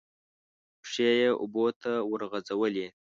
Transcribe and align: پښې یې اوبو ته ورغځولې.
پښې 0.81 1.09
یې 1.19 1.29
اوبو 1.41 1.65
ته 1.81 1.91
ورغځولې. 2.11 2.87